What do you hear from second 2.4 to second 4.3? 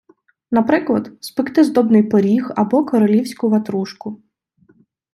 або королівську ватрушку.